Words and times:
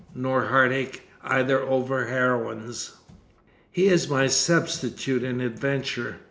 Nor 0.15 0.45
heartache 0.45 1.07
either 1.23 1.61
over 1.61 2.07
heroines. 2.07 2.93
He 3.69 3.85
is 3.85 4.09
my 4.09 4.25
substitute 4.25 5.21
in 5.21 5.41
adventure. 5.41 6.15